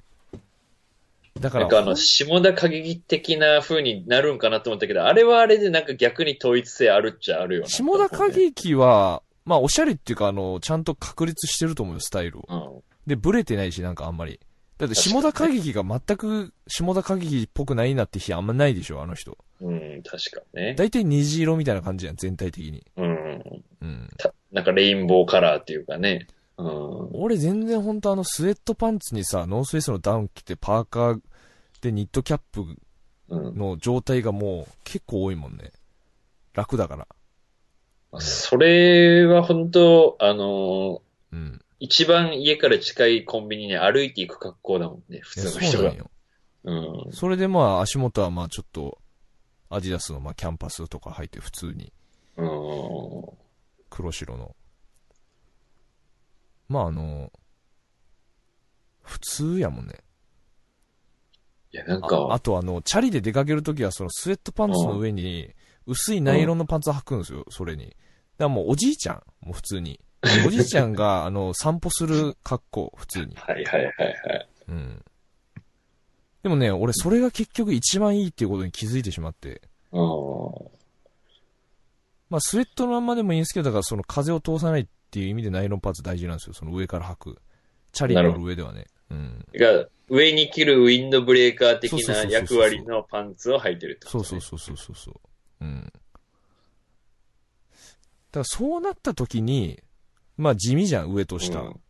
[1.39, 7.67] だから、なんかあの、下田歌劇的な風になるんかなと思ったけど、あれはあれでなんか逆に統一性あるっちゃあるよな。
[7.67, 12.45] 下田歌劇は、まあおしゃれっていうかあの、ちゃんと確立してると思うよ、スタイルを。
[12.47, 12.83] うん。
[13.05, 14.39] で、ブレてないし、なんかあんまり。
[14.77, 19.37] だって、下田歌劇が全く下田歌劇っぽくないなって日あんまないでしょ、あの人。
[19.61, 20.75] うん、確かにね。
[20.75, 22.85] 大体虹色みたいな感じやん、全体的に。
[22.95, 23.63] うん。
[23.81, 24.09] うん。
[24.17, 26.27] たなんかレインボーカラーっていうかね。
[26.57, 27.09] うん。
[27.13, 31.21] 俺全然ほんとあの、スウェットパンツにさ、ノースフェイスのダウン着て、パーカー
[31.81, 32.65] でニットキャップ
[33.29, 33.57] うん。
[33.57, 35.71] の状態がもう結構多いもんね。
[36.53, 37.07] 楽だから。
[38.19, 41.61] それは本当あのうん。
[41.79, 46.09] 一番家から近いコンビニに歩いていく格好だもんね、普通の人がそう。
[46.63, 47.13] うん。
[47.13, 48.97] それでまあ足元はまあちょっと、
[49.69, 51.91] アディダスのまあキャンパスとか履いて普通に
[52.37, 53.37] うん。
[53.89, 54.55] 黒白の。
[56.67, 57.31] まああの、
[59.01, 59.95] 普通やもんね。
[61.71, 65.53] いや、なんああか、とあの、チャリで出かけるときはそのスウェットパンツの上に
[65.85, 67.85] 薄いナイロンのパンツ履くんですよ、それに。
[67.87, 67.95] だか
[68.39, 69.99] らもうおじいちゃん、もう普通に。
[70.45, 73.35] おじいちゃんがあの、散歩する格好、普通に。
[73.35, 74.47] はいはいはいはい。
[74.67, 75.05] うん。
[76.47, 79.61] でもね、俺それが結局一番いいっていうことに気づいてしまって。
[79.91, 80.01] うん。
[82.29, 87.41] まあスウェットのまんまでもいいんですけど、だからその風を通さないっていう意味でナイロンパンツ大事なんですよ、その上から履く。
[87.91, 88.85] チャリに乗る上ではね。
[89.09, 89.45] うん。
[89.53, 95.65] が、上に着るウィンドブレーカー的な役割のパンツを履いてるってこと、ね、そうそうそうそうそうそう。
[95.65, 95.83] うん。
[95.83, 95.99] だか
[98.39, 99.81] らそうなった時に、
[100.37, 101.59] まあ地味じゃん、上と下。
[101.59, 101.81] うん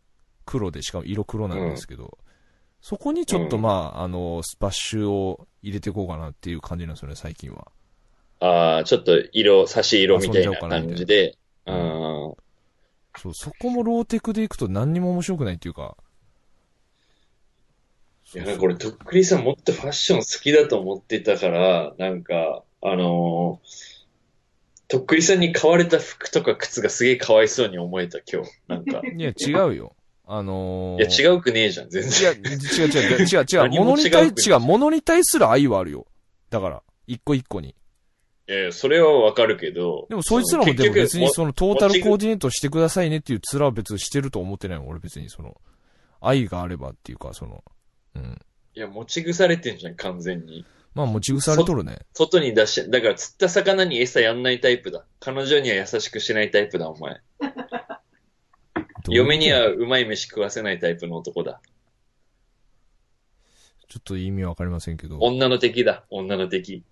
[0.48, 2.16] 黒で、しかも色黒なんですけど、
[2.80, 7.68] そこにちょっとまあ、あの、スパッシュを入れていこうかなっていう感じなんですよね、最近は。
[8.40, 11.36] ああ、ちょっと色、差し色みたいな感じで。
[11.66, 12.34] ううんん。
[13.16, 15.96] そう、そこもローテクでいくと何にも面白くないっていうか。
[18.34, 23.98] いや、なんか俺、とっくりさんもっとファッション好きだと思ってたから、なんか、あのー
[24.88, 28.50] とっくりさんに買われた服とか靴がすげえかわいそうに思えた、今日。
[28.68, 29.02] なんか。
[29.14, 29.94] いや、違うよ。
[30.30, 32.42] あのいや、ー、違うくねえじゃん、全いや、然。
[32.52, 36.06] 違う違う違う、違う違う、物に対、違う物に対する愛はあるよ。
[36.50, 37.70] だから、一個一個に。
[37.70, 37.74] い
[38.52, 40.06] やいや、それはわかるけど。
[40.10, 45.58] でもそいつらもでも別に結そのトータルコーディネートしてくださいねっていう面は別にしてると思ってないもん、俺別にその、
[46.20, 47.64] 愛があればっていうか、その、
[48.14, 48.38] うん。
[48.74, 50.66] いや、持ち腐れてんじゃん、完全に。
[50.94, 52.00] まあ持ち腐れとるね。
[52.12, 55.06] 外に出し、だから釣った魚に餌やんないタイプだ。
[55.20, 57.20] 彼女には優しくしないタイプだ、お前。
[59.08, 61.60] 嫁にはうまい飯食わせないタイプの男だ。
[63.88, 65.18] ちょっと意味わかりませんけど。
[65.18, 66.84] 女の敵だ、女の敵。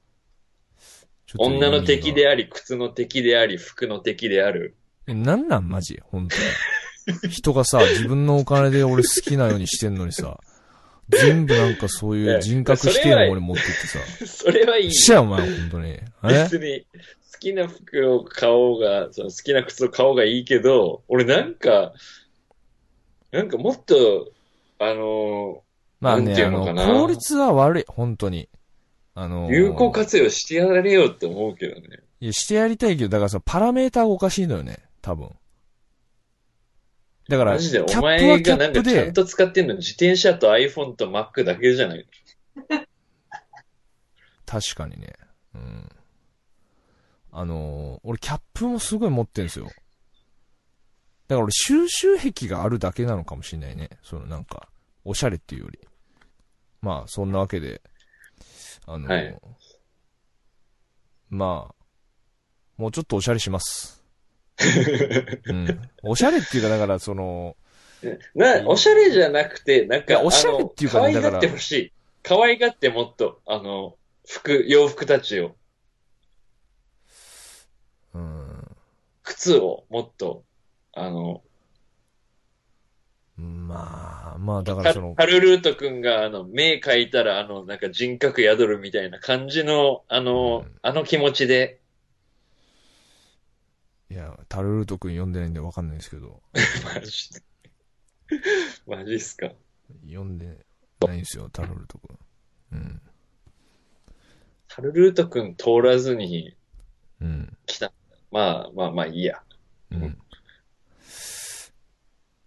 [1.39, 4.77] 女の敵であり、靴の敵であり、服の敵である。
[5.07, 6.01] え、なんなんマジ？
[6.05, 6.37] 本当
[7.27, 7.31] に。
[7.31, 10.41] 人がさ、自分のお金で俺好きなようにしてんのにさ、
[11.09, 13.99] 全部なんかそういう人格否定の俺持ってってさ。
[14.27, 14.93] それはいい。
[14.93, 15.91] しやお前、本当に。
[15.91, 16.03] え？
[16.23, 16.87] 別に、
[17.33, 21.93] 好きな服を買おうが、その好きな靴を買おうがいいけど、俺なんか、
[23.31, 24.31] なんかもっと、
[24.79, 25.63] あの
[26.01, 28.49] まあね、なんていあの、うのかな効率は悪い、本当に。
[29.15, 32.01] あのー、有効活用してやれよって思うけどね。
[32.21, 35.31] いや、してやりたいけど、だからさ、パラメーターがおかしいのよね、多分。
[37.29, 42.07] だから、マジで、お前がなんかちゃんで、と使ってんの自転車と iPhone と Mac だけじゃない
[44.47, 45.13] 確かにね。
[45.55, 45.89] うん。
[47.33, 49.67] あのー俺キャップもすごい持ってんすよ。
[49.67, 49.75] だか
[51.35, 53.91] ら俺収集癖があるだけなのかもしれないね。
[54.03, 54.69] そのなんか、
[55.05, 55.81] おしゃれっていうより。
[56.81, 57.83] まあ、そんなわけで、
[58.87, 59.41] あのーはい
[61.29, 61.75] まあ、
[62.77, 64.03] もうちょっとおしゃれします。
[65.47, 65.91] うん。
[66.03, 67.57] おしゃれっていうか、だからその、
[68.35, 71.93] な、おしゃれじゃなくて、なんか、おしゃれっていうか可愛がってほしい。
[72.23, 75.57] 可愛がってもっと、あの、服、洋服たちを、
[78.15, 78.77] うん。
[79.23, 80.45] 靴をもっと、
[80.93, 81.43] あの、
[83.39, 91.81] まあ、まあ、だかタらその、タルルート君が、あの、目描いたら、あの、なんか人格宿るみたいな感じの、あの、うんあの気持ちで、
[94.49, 96.43] タルルート君読んでないんでわかんないですけど、
[96.85, 97.43] マジで。
[98.87, 99.51] マジっすか。
[100.05, 100.65] 読んで
[101.01, 102.19] ないんですよ、タルルート君。
[102.73, 103.03] うん。
[104.69, 106.57] タルルート君通らずに
[107.21, 107.57] うん。
[107.67, 107.93] 来た。
[108.31, 109.43] まあまあまあいいや。
[109.91, 110.19] うん。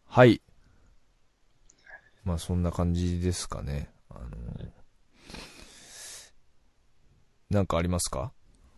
[0.06, 0.42] はい。
[2.24, 3.90] まあそんな感じですかね。
[4.10, 4.30] あの
[7.50, 8.32] なんかありますか？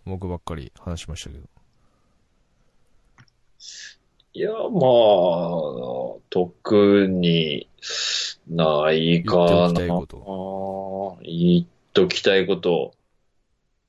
[0.05, 1.49] 僕ばっかり話しましたけど。
[4.33, 4.61] いや、まあ、
[6.29, 7.69] 特に
[8.47, 9.73] ないかな。
[9.73, 12.93] 言っておきたいこと言っときたいこと。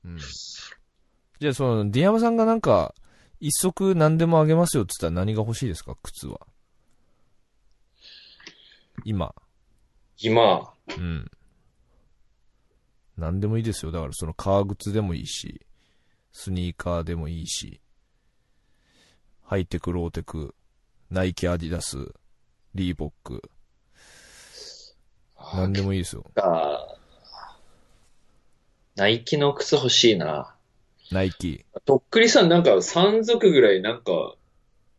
[0.05, 0.19] うん。
[1.39, 2.93] じゃあその、ディアマさんがなんか、
[3.39, 5.97] 一足何でもあげますよって言ったら何が欲しいですか？
[6.01, 6.39] 靴は。
[9.03, 9.35] 今。
[10.17, 11.31] 今、うん。
[13.17, 13.91] 何でもいいですよ。
[13.91, 15.65] だからその革靴でもいいし、
[16.31, 17.81] スニーカーでもいいし、
[19.53, 20.55] ハイテク、ローテク、
[21.11, 22.11] ナイキ、アディダス、
[22.73, 23.51] リーボック、
[25.53, 26.25] 何でもいいですよ。
[26.33, 26.97] か、
[28.95, 30.55] ナイキの靴欲しいな。
[31.11, 31.65] ナイキ。
[31.85, 34.33] とっくりさんなんか3足ぐらいなんか、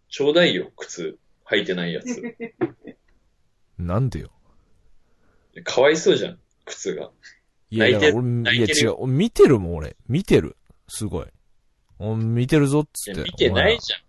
[0.08, 1.18] ちょうだいよ、靴。
[1.50, 2.22] 履いてないやつ。
[3.76, 4.30] なんでよ。
[5.64, 7.10] かわいそうじゃん、靴が。
[7.70, 9.06] いや、泣いてだから俺、いや違う。
[9.08, 9.96] 見てるもん、俺。
[10.06, 10.56] 見てる。
[10.86, 11.26] すごい。
[11.98, 13.20] お見てるぞ、っつって。
[13.20, 14.04] 見てないじゃん。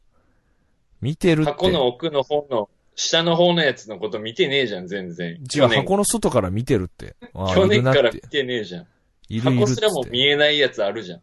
[1.06, 1.52] 見てるって。
[1.52, 5.34] 箱の奥の方の、下の方のやつのこと見てねえじゃん、全然。
[5.34, 7.16] 違う、去年箱の外から見てるって。
[7.36, 8.88] ああ去年から見ててねえじゃん。
[9.30, 10.04] いるいる箱すらも。
[10.10, 11.22] 見えないやつあるじゃん。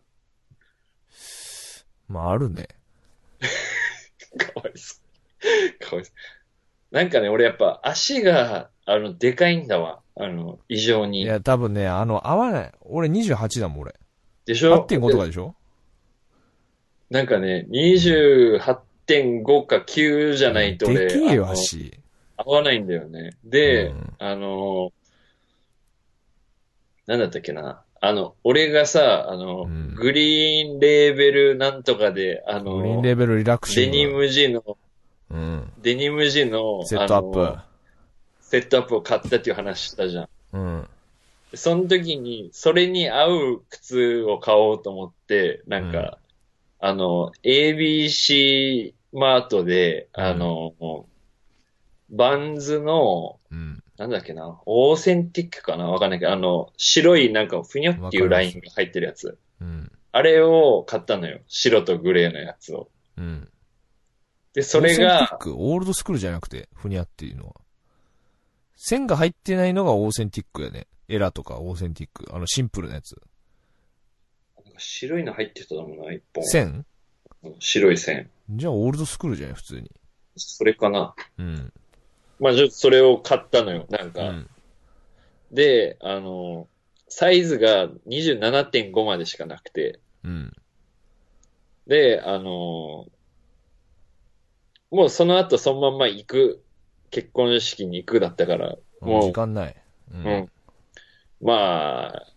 [2.07, 2.69] まあ、あるね。
[4.39, 5.01] かわいそ
[5.81, 5.85] う。
[5.85, 6.95] かわいそう。
[6.95, 10.01] なんかね、俺やっぱ足が、あの、でかいんだわ。
[10.15, 11.23] あの、異常に。
[11.23, 12.73] いや、多分ね、あの、合わない。
[12.83, 13.97] 俺28だもん、俺。
[14.45, 15.57] でしょ？8.5とかでしょ？
[17.11, 17.67] なんかね、
[19.07, 21.99] 28.5か9じゃないと俺、でけえよ、足。
[22.37, 23.37] 合わないんだよね。
[23.45, 24.93] で、うんあの、
[27.07, 27.83] なんだったっけな。
[28.01, 33.73] あの、俺がさ、あの、うんグリーンレーベルなんとかで、あの、グリーンレベルリラク。
[33.75, 34.77] デニム地の、
[35.31, 35.73] うん。
[35.81, 37.59] デニム地の、セットアップ。
[38.41, 40.29] セットアップを買ったっていう話したじゃん。
[40.53, 40.89] うん。
[41.55, 46.22] その時に、それに合う靴を買おうと思って、なんか、うん
[46.85, 50.75] あの、ABC マートで、あの、
[52.11, 53.85] バンズの、うん。
[53.99, 59.39] なんだっけな、オーセンティックかなわかんないけど、あの、白いなんかふにょっていうラインが入ってるやつ。
[59.61, 59.93] うん。
[60.11, 61.39] あれを買ったのよ。
[61.47, 62.91] 白とグレーのやつを。
[63.17, 63.49] うん。
[64.53, 67.55] で、それオーオールドスクールじゃなくて、ふにゃっていうのは。
[68.75, 70.89] 線が入ってないのがオーセンティックやね。
[71.07, 72.35] エラとかオーセンティック。
[72.35, 73.15] あの、シンプルなやつ。
[74.79, 76.45] 白いの入ってたもんな、一本。
[76.45, 76.87] 線？
[77.59, 78.31] 白い線。
[78.51, 79.91] じゃあオールドスクールじゃない、普通に。
[80.37, 81.15] それかな。
[81.39, 81.73] うん。
[82.39, 83.87] まあ、ちょっとそれを買ったのよ。
[83.89, 84.49] なんか、うん。
[85.53, 86.69] で、あの、
[87.09, 90.53] サイズが27.5までしかなくて、うん。
[91.87, 93.07] で、あの、
[94.91, 96.65] もうその後そのまんま行く、
[97.11, 99.77] 結婚式に行くだったから、もうも時間ない。
[100.13, 100.51] うう、うん。
[101.41, 102.32] まあ、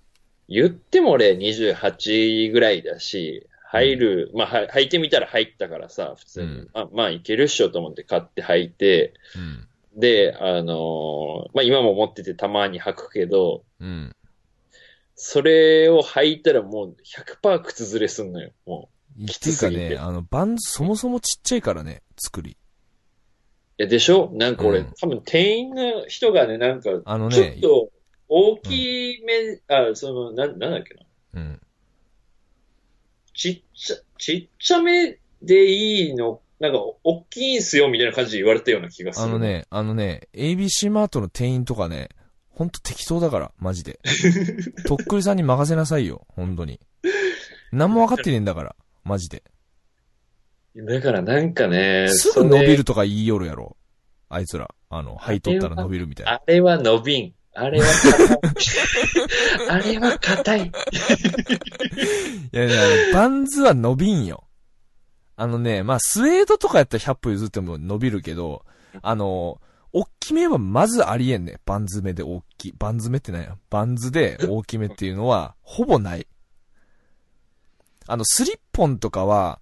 [0.47, 6.47] 言っても俺28ぐらいだし、入る、まあ、は履いてみたら入ったからさ、普通に。
[6.47, 9.99] うんあまあ、いけるっしょと思って買って履いて、うん。
[9.99, 14.15] で、あのまあ今も持っててたまに履くけど、うん。
[15.15, 16.95] それを履いたらもう
[17.41, 19.25] 100%靴ずれすんのよ、もう。
[19.25, 22.51] きつすぎてあの、バンズそもそもちっちゃいからね、作り。
[22.51, 22.55] い
[23.77, 24.29] や、でしょ？
[24.33, 27.89] なんか俺、うん多分店員の人がね、なんか、あのねちょっ、と
[28.27, 31.01] 大きめ、あ、その、なん、なんだっけな。
[31.33, 31.61] うん。
[33.33, 39.25] ちっちゃ、ちっちゃめでいいの、なんか、大きいんすよ、みたいな感じで言われたような気がする。
[39.25, 39.39] あの。
[39.39, 42.09] ね、あのね、ABC マートの店員とかね、
[42.49, 43.99] ほんと適当だから、マジで。
[44.87, 46.79] とっくりさんに任せなさいよ、ほんとに。
[47.71, 49.43] 何も分かってねえんだから、マジで。
[50.75, 53.77] だからなんかね、すぐ伸びそるとか言いよるやろ。
[54.29, 54.73] あいつら。
[54.89, 56.31] あの、履いとったら伸びるみたいな。
[56.31, 57.33] れあれは伸びん。
[57.55, 58.39] あれは硬い。
[59.69, 60.59] あれは硬い。
[60.67, 60.71] い
[62.51, 64.43] やいや、バンズは伸びんよ。
[65.37, 68.65] あのね、まあ、スウェードとかやったら100歩譲っても伸びるけど、
[69.01, 69.61] あの、
[69.93, 71.59] 大きめはまずありえんね。
[71.65, 72.73] バンズ目で大きい。
[72.77, 73.55] バンズ目って何や？
[73.69, 76.27] バンズで大きめっていうのは、ほぼない。
[78.07, 79.59] あの、スリッポンとかは、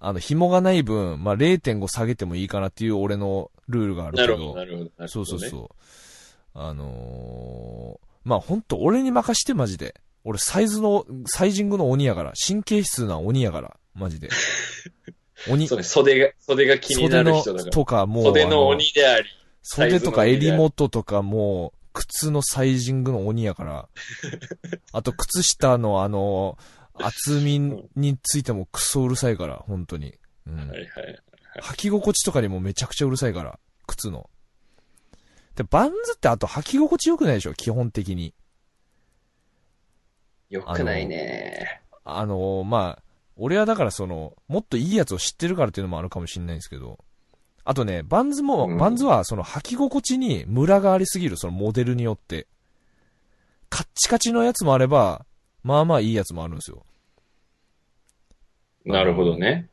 [0.00, 4.32] あの、紐がない分、まあ、0.5下げてもいいかなっていう俺のルールがあるけど。
[4.32, 5.08] なるほど、なるほど。
[5.08, 5.76] そうそうそう。
[6.54, 9.94] あのー、まあ、ほんと俺に任してマジで。
[10.24, 12.32] 俺サイズの、サイジングの鬼やから。
[12.46, 13.76] 神経質な鬼やから。
[13.94, 14.30] マジで。
[15.50, 15.68] 鬼。
[15.68, 17.72] そ袖が、袖が気にな袖のる人だから。
[17.72, 18.24] とかもう。
[18.24, 19.28] 袖のあ鬼であり。
[19.62, 23.88] 袖とか襟元とかもう、靴のサイジングの鬼やから。
[24.92, 26.56] あと、靴下のあの、
[26.94, 27.58] 厚み
[27.96, 30.14] についてもクソうるさいから、本当に。
[30.46, 30.56] うん。
[30.56, 30.88] はいはい。
[31.62, 34.30] 履き心地とかにもめちゃくちゃうるさいから、靴の。
[35.54, 37.54] で、バンズってあと履き心地良くないでしょ？
[37.54, 38.34] 基本的に。
[40.50, 41.82] よくないね。
[42.04, 43.02] あのまあ、
[43.36, 46.98] 俺はだからその、もっといいやつを知ってるからっていうのもあるかもしれないんですけど、
[47.64, 52.46] あとね、バンズも、うんバンズはその履き心地にムラがありすぎる、そのモデルによって。
[53.70, 55.24] カッチカチのやつもあれば、
[55.62, 56.84] まあまあいいやつもあるんですよ。
[58.84, 59.70] なるほどね。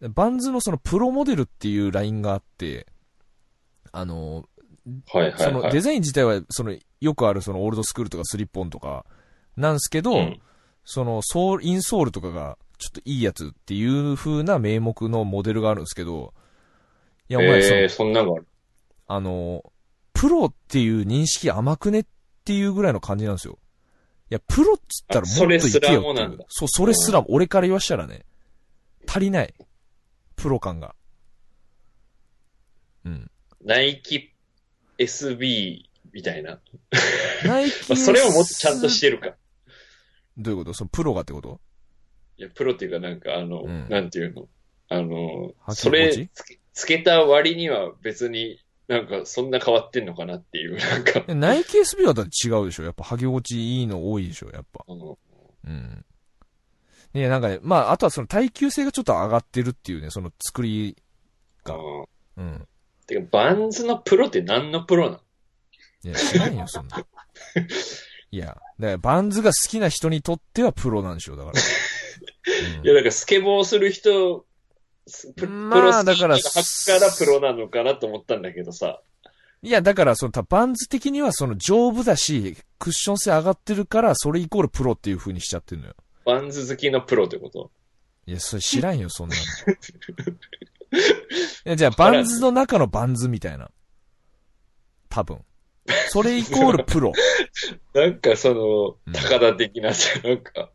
[0.00, 0.12] うん。
[0.12, 2.86] バンズのそのプロモデルっていうラインがあって、
[3.90, 4.44] あの、
[5.12, 5.38] はいはいはい。
[5.40, 9.06] そのデザイン自体は、その、よくあるそのオールドスクールとかスリッポンとか、
[9.56, 10.40] なんすけど、うん
[10.86, 16.34] その、ソール、インソールとかが、ちょっといいやつっていう風な名目のモデルがあるんですけど、
[17.30, 18.46] いや、お前、そのえー、そんなのがある？
[19.06, 19.72] あの、
[20.12, 22.06] プロっていう認識甘くねっ
[22.44, 23.58] ていうぐらいの感じなんですよ。
[24.30, 26.38] いや、プロっつったらもっといけよってあそれすらいう。
[26.48, 28.26] そう、それすらも、俺から言わしたらね、
[29.08, 29.54] 足りない。
[30.36, 30.94] プロ感が。
[33.06, 33.30] うん。
[33.64, 34.33] ナイキ、
[34.98, 35.82] SB
[36.12, 36.60] みたいな。
[37.44, 39.34] ナイキまあ、それをもっとちゃんとしてるか。
[40.36, 40.74] どういうこと？
[40.74, 41.60] そのプロがってこと？
[42.36, 43.88] いや、プロっていうかなんかあの、うん。
[43.88, 44.48] なんていうの？
[44.88, 52.84] あの、それつけ、つけた割には別になんかそんな変わってんのかなっていう、なんか、えナイキ SB はだって違うでしょ？
[52.84, 54.50] やっぱ履き心地いいの多いでしょ？
[54.50, 54.84] やっぱ。
[54.88, 54.94] う
[55.66, 56.04] ん。
[57.14, 60.96] いや、なんかね、まあ、あとはその耐久性がちょっと上がってるっていうね、その作り、
[61.64, 61.76] が。
[61.76, 62.68] うんうん。
[63.06, 65.20] てか、バンズのプロって何のプロなの？
[66.04, 66.98] いや、知らんよ、そんな。
[68.30, 71.60] いや、だからバンズが好きな人にとってはプロなんでしょ、だから。
[72.78, 74.44] うんいや、だからスケボーする人、
[75.06, 79.00] スプまあプロスキーだからプロなのかなと思ったんだけどさ。
[79.62, 85.94] いや、だから、その、たバンズ的にはその丈夫だし、クッション性上がってるから、それイコールプロっていう風にしちゃってるのよ。
[86.26, 87.70] バンズ好きのプロってこと？
[88.26, 89.42] いや、それ知らんよ、そんなの。
[91.76, 93.70] じゃあ、バンズの中のバンズみたいな。
[95.08, 95.38] 多分。
[96.08, 97.12] それイコールプロ。
[97.94, 100.70] なんかそのうん、高田的なさ、なんか、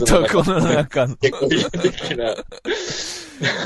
[0.00, 1.16] 男の中の。
[1.16, 2.34] 結構的な。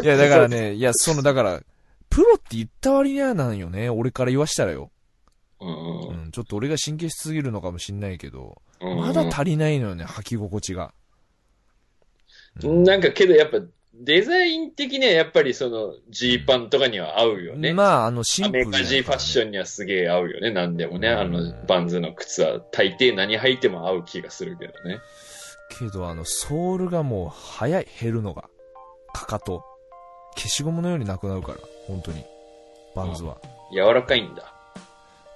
[0.03, 1.63] いや、だからね、 いや、その、だから、
[2.09, 3.91] プロって言った割にはなんよね。
[3.91, 4.91] 俺から言わしたらよ。
[5.61, 5.67] う。
[5.67, 10.93] うんん、ちょっと俺が神経質すぎるのかもしんないけど、うんまだ足りないのよね、履き心地が。
[12.63, 13.59] なんかけどやっぱ、
[14.01, 17.73] デザイン的にはやっぱりその、ジーパンとかには合うよね。
[17.73, 21.09] まあ、あの、シンアプルメリカジーファッションにはすげえ合うよね、なんでもね。
[21.09, 24.99] うんあの、バンズの靴は大抵何履いても合う気がするけどね。
[25.79, 28.49] けど、あの、ソールがもう、早い、減るのが。
[29.13, 29.63] かかと。
[30.37, 32.25] 消しゴムのようになくなるから、本当に。
[32.97, 33.39] バンズは。
[33.73, 34.55] 柔らかいんだ。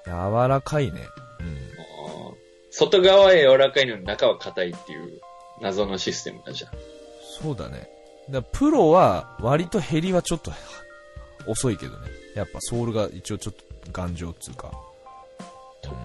[0.04, 1.00] 柔らかいね。
[1.40, 1.68] うん。
[2.70, 5.20] 外側は柔らかいのに中は硬いっていう
[5.60, 6.70] 謎のシステムだじゃん。
[7.40, 7.97] そうだね。
[8.30, 10.52] だプロは、割と減りはちょっと、
[11.46, 12.08] 遅いけどね。
[12.34, 14.70] やっぱソールが一応ちょっと頑丈っつうか。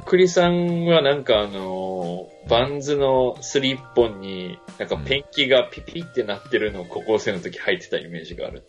[0.05, 8.63] 栗さんはなんかあのーバンズのスリッポンに、なんかペンキがピピってなってるのを高校生の時履いてたイメージがある。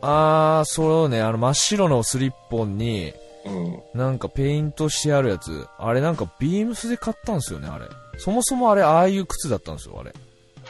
[0.00, 3.12] あー、そうね、あの真っ白のスリッポンに、
[3.44, 3.82] うん。
[3.94, 5.66] なんかペイントしてあるやつ。
[5.78, 7.86] あれなんかビームスで買ったんですよね、あれ。
[8.18, 10.12] そもそもあれ、ああいう靴だったんですよ、あれ。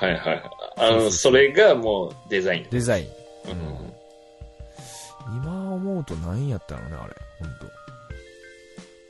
[0.02, 0.42] はいはいはい。
[0.78, 2.66] あの、それがもうデザイン。
[2.70, 3.06] デザイン。
[3.50, 3.92] うん。
[5.36, 7.14] 今思うと何やったのね、あれ。
[7.38, 7.72] ほんと。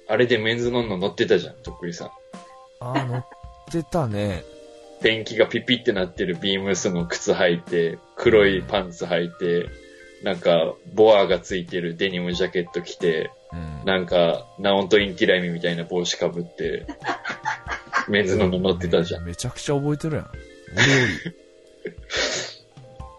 [0.09, 2.11] あれでメンズノンノ乗ってたじゃん、とっくりさん。
[2.81, 3.27] あー、乗っ
[3.71, 4.45] てたね。
[5.01, 9.71] ペンキがピピってなってるビームスの靴履いて、黒いパンツ履いて、
[10.23, 13.87] なんか、ボアがついてるデニムジャケット着て、うん。
[13.87, 16.87] なんか、ナオンとインティライミみたいな帽子かぶって、
[18.09, 19.25] メンズノンノ乗ってたじゃん。
[19.25, 20.31] めちゃくちゃ覚えてるやん。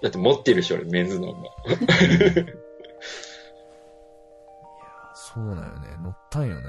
[0.01, 1.49] だって持ってるでしょ、俺、メンズノンノ。
[5.15, 5.87] そうなんよね。
[6.03, 6.63] 乗ったんよね。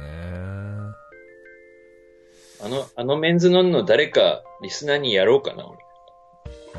[2.62, 5.78] あの、あのメンズノンノ誰かリスナーにやろうかな、俺。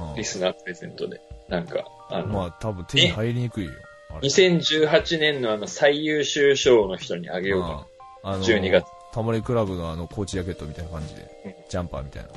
[0.10, 1.22] うんリスナープレゼントで。
[1.47, 3.72] なんか、あの、まあ多分手に入りにくいよ。
[4.10, 7.88] あれ2018年のあの最優秀賞の人にあげようか
[8.24, 8.45] あのな。
[8.45, 8.86] 12月。
[9.14, 12.30] タモリクラブのあのコーチジャケットみたいな感じで、ジャンパーみたいな。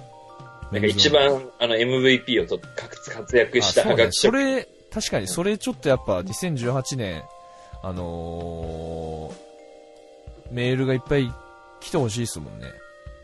[0.72, 7.22] なんか一番あの MVP をと活活躍したあそうねそれ、確かにそれちょっとやっぱ2018年、
[7.82, 11.32] あのー、メールがいっぱい
[11.80, 12.72] 来てほしいですもんね。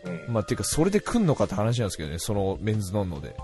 [0.04, 3.34] うんまあ、ていうか、それで来んのかって話なんですけどね、そのメンズノンノで。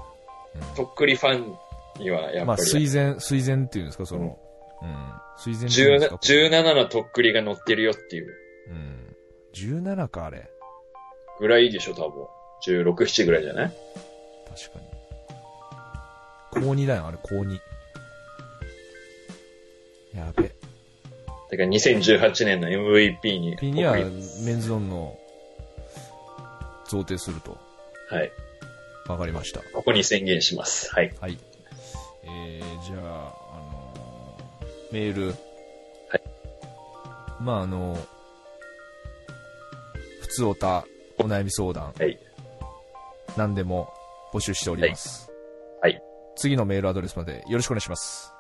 [0.77, 1.57] とっくりファン
[1.99, 4.39] にはやっまあ、ぱり、水前、水前っていうんですか、その、
[4.83, 4.97] うん。
[5.39, 6.67] 水前っていうんです17か。
[6.71, 8.35] 17のとっくりが乗ってるよっていう
[8.69, 9.17] うん。
[9.55, 10.51] 17か、あれ。
[11.39, 12.27] ぐらいでしょ、多分。
[12.67, 13.73] 16、7ぐらいじゃない？
[14.57, 16.65] 確かに。
[16.67, 17.59] 高2だよ、あれ、高2。
[20.17, 20.43] やべ。
[20.45, 20.55] だか
[21.57, 23.57] ら2018年の MVP に。
[23.57, 24.05] P には僕
[24.45, 25.17] メンズノンノ
[26.89, 27.57] 贈呈すると。
[28.09, 28.31] はい。
[29.09, 29.61] わかりました。
[29.73, 30.93] ここに宣言します。
[30.95, 31.13] はい。
[31.21, 31.39] はい。
[32.25, 35.27] えー、じゃあ、あのーメール。
[35.29, 35.37] はい。
[37.41, 38.01] まあ、あのー
[40.23, 40.85] 普通おた、
[41.19, 41.93] お悩み相談。
[41.99, 42.19] はい。
[43.37, 43.93] 何でも
[44.33, 45.31] 募集しております。
[45.83, 46.03] はいはい
[46.37, 48.33] 次のメールアドレスまでよろしくお願いします。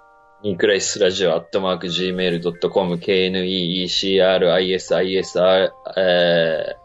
[0.42, 6.80] ニークライスラジオアットマーク Gmail.com KNEECRISISR えー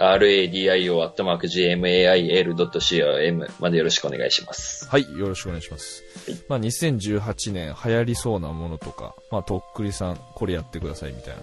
[0.00, 4.88] RADIO アットマーク GMAIL.com までよろしくお願いします。
[4.88, 6.02] はい、よろしくお願いします。
[6.48, 11.42] まあ、2018年流行りそうなものとか、まあ、とっくりさん、これやってくださいみたいな。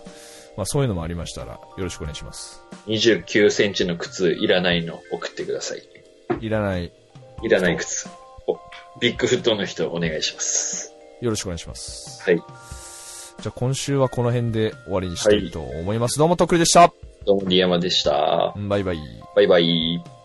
[0.58, 2.64] まあ、そういうのもありましたら、よろしくお願いします。
[2.88, 5.97] 29センチの靴いらないの送ってください。
[6.40, 6.92] いらない、
[7.44, 8.10] いらない靴。
[8.48, 8.58] お
[9.00, 10.94] ビッグフットの人お願いします。
[11.22, 12.24] よろしくお願いします。
[12.24, 12.38] はい。
[12.38, 16.18] じゃあ今週はこの辺で終わりにしたいと思います。
[16.18, 16.92] どうもとっくりでした。
[17.26, 18.54] どうも、リヤマでした。
[18.56, 19.00] バイバイ。
[19.36, 20.17] バイバイ。